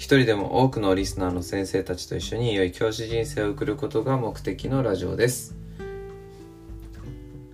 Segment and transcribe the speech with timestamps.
[0.00, 5.54] 一人でも多くのリスナーの先生たちと一緒に良い教師人生を送ることが目的のラジオです。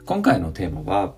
[0.05, 1.17] 今回のテーマは、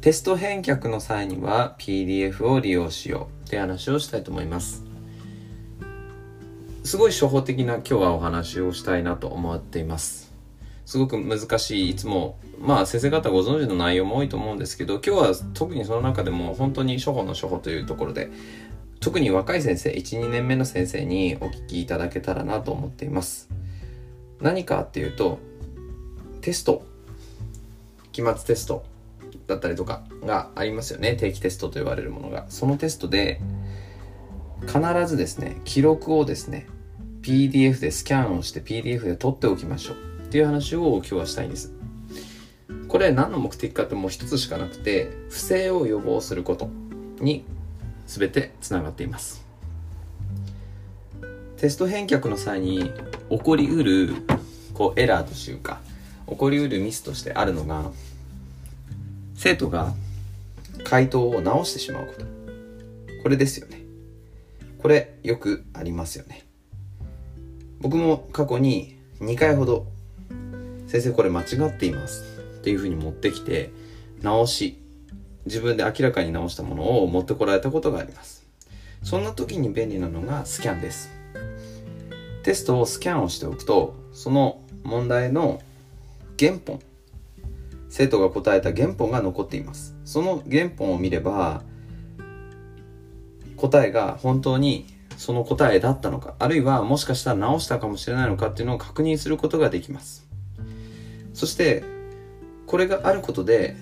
[0.00, 4.82] テスト返却の際には PDF を利用しようって話をしたいと思います。
[6.84, 10.32] すごい初歩的な今日はお話をしたいなと思っています。
[10.86, 18.30] すごく難しい、いつも、まあ先生方ご存知の内容も多いと思うんですけど、今日は特にその中でも本当に初歩の初歩というところで、
[19.00, 23.48] 特に若い先生、1、2年目の先生にお聞きいただけたらなと思っています。
[24.40, 25.38] 何かっていうと、
[26.42, 26.84] テスト、
[28.12, 28.84] 期末テスト
[29.46, 31.16] だったりとかがありますよね。
[31.16, 32.44] 定期テストと言われるものが。
[32.50, 33.40] そのテストで、
[34.66, 36.66] 必ずですね、記録をですね、
[37.22, 41.72] PDF でスキャンをして PDF で取っておきましょうっていう話を今日はしたいんです。
[42.88, 46.68] これ何の目的かってもう一つしかなくて、不正を予防すること
[47.20, 47.44] に
[48.10, 49.44] 全てつながっています。
[51.58, 52.90] テスト返却の際に
[53.30, 54.14] 起こりうる
[54.74, 55.80] こうエラーというか、
[56.28, 57.92] 起こりうるミスとしてあるのが、
[59.36, 59.94] 生徒が
[60.82, 62.26] 回答を直してしまうこと。
[63.22, 63.80] これですよね。
[64.78, 66.44] これよくありますよね。
[67.80, 69.86] 僕も過去に2回ほど
[70.88, 72.24] 先生これ間違っています
[72.58, 73.70] っていうふうに持ってきて
[74.22, 74.79] 直し
[75.46, 78.46] 自分で明らかに直したものを持ってこられたことがあります。
[79.02, 81.10] そんな時に便利なのがスキャンです。
[82.42, 85.60] テストをスキャンをしておくとその問題の
[86.38, 86.80] 原本
[87.88, 89.94] 生徒が答えた原本が残っています。
[90.04, 91.62] その原本を見れば
[93.56, 94.86] 答えが本当に
[95.20, 100.26] その答えだったのか、あるいはもしかしたら直したかもしれないのかっていうのを確認することができます。
[101.34, 101.84] そして、
[102.66, 103.76] これがあることで、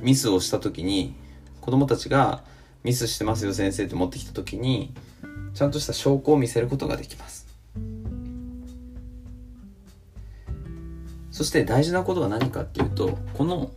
[0.00, 1.14] ミスをした時に、
[1.60, 2.44] 子供たちが
[2.84, 4.92] ミスしてますよ先生って持ってきた時に、
[5.54, 7.46] ちゃんとした証拠を見せることができます。
[11.30, 13.70] そして大事なことは何かっていうと、この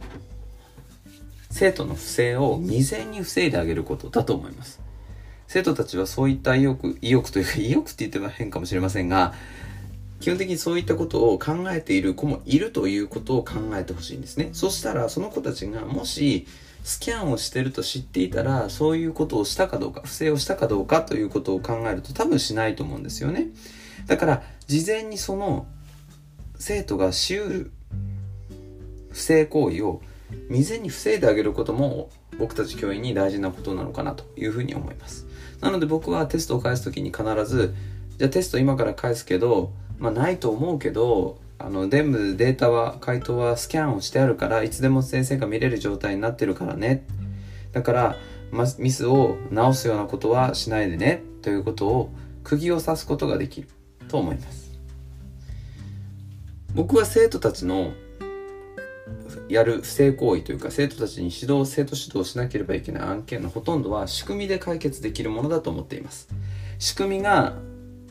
[1.50, 4.80] 生徒の不正を未然に防いであげることだと思います。
[5.48, 9.34] 生徒たちはそういった意欲、意欲というか意欲って言っては変かもしれませんが、
[10.20, 14.50] 基本的にそういったことを考えている子もいるということを考えてほしいんですね。
[14.54, 16.46] そしたらその子たちがもし
[16.84, 23.48] スキャンをしてると知っていたらそういうことをしたかどうか、不正をしたかどうかということを考えると多分しないと思うんですよね。
[24.08, 25.68] だから事前にその
[26.58, 27.72] 生徒がしうる
[29.12, 30.02] 不正行為を
[30.50, 35.28] 未然に防いであげることも僕たち教員に大事なことなのかなというふうに思います。
[35.62, 37.74] なので僕はテストを返すときに必ず、
[38.18, 47.06] じゃあテスト今から返すけど、まあないと思うけど、あの、全部データは、回答はスキャンをしてあるから、いつでも先生が見れる状態になってるからね。
[47.74, 48.16] だから、
[48.52, 52.10] ま、ミスを直すようなことはしないでね、ということを
[52.44, 53.68] 釘を刺すことができる
[54.08, 54.70] と思います。
[56.74, 57.92] 僕は生徒たちの
[59.50, 66.30] やる不正行為というか生徒たちに指導生徒指導しなければいけない案件のほとんどは仕組みで解決できるものだと思っています
[66.78, 67.56] 仕組みが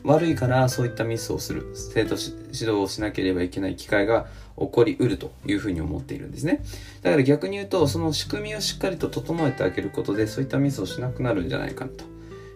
[0.03, 4.27] 悪いからそういったミスをする生徒指導をしなければいけない機会が
[4.57, 6.63] 起こりうるというふうに思っているんですね
[7.01, 12.05] だから逆に言うとその仕組みをしっかりと整えてあげることでそういったミスをしなくなるんじゃないかなと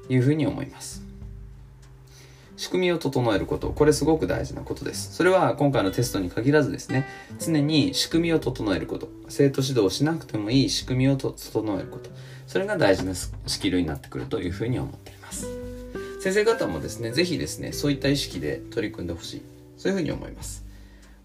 [0.10, 1.04] いうふうに思います
[2.56, 3.72] 仕組みを整えること。
[3.72, 5.14] これすごく大事なことです。
[5.14, 7.06] それは今回のテストに限らずですね、
[7.40, 9.10] 常に仕組みを整えること。
[9.28, 11.34] 生徒指導をしなくてもいい仕組みを整
[11.78, 12.10] えること。
[12.48, 15.23] それが大事なスキルになってくるというふうに思っています。
[16.24, 19.42] 先生方もですね、ぜひですね、そういった意識で取り組んでほしい。
[19.76, 20.64] そういうふうに思います。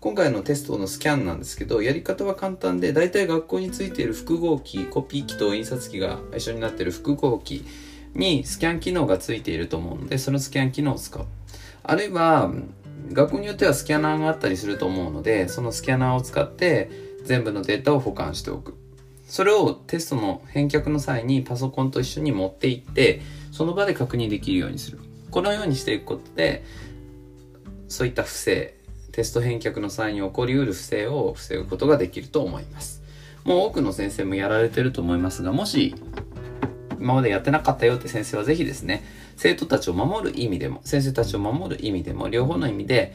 [0.00, 7.64] 今回のテストのスキャンなんですけど、やり方は簡単で、大体学校についている複合機、コピー機と印刷機が一緒になっている複合機、
[8.14, 11.24] にスキャン機能がついていると思うので、そのスキャン機能を使う。
[11.84, 12.52] あるいは、
[13.12, 16.90] 学校によってはスキャナーがあったりすると思うので、そのスキャナーを使って
[17.22, 18.74] 全部のデータを保管しておく。
[19.28, 23.20] それをテストの返却の際にパソコンと一緒に持って行って
[23.52, 24.98] その場で確認できるようにする。
[25.30, 26.64] このようにしていくことで
[27.86, 28.74] そういった不正
[29.12, 33.02] テスト返却の際に起こりうる不正を防ぐことができると思います。
[33.44, 35.94] もう多くの先生もやられてると思いますがもし
[36.98, 39.04] 今までやってなかったよって先生は是非ですね
[39.36, 43.14] 生徒たちを守る意味でも先生たちを守る意味でも両方の意味で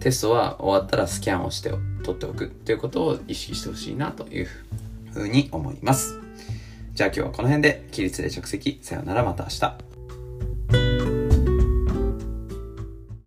[0.00, 1.70] テストは終わったらスキャンをして
[2.02, 4.48] 取っておくということを意識してほしいなという
[5.12, 6.20] ふうに思います。
[6.94, 9.89] じゃあ今日はこの辺で、起立で着席、さよならまた明日。